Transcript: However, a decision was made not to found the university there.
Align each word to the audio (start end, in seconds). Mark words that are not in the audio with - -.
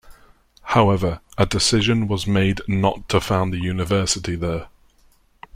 However, 0.63 1.21
a 1.37 1.45
decision 1.45 2.07
was 2.07 2.25
made 2.25 2.61
not 2.67 3.07
to 3.09 3.21
found 3.21 3.53
the 3.53 3.59
university 3.59 4.35
there. 4.35 4.67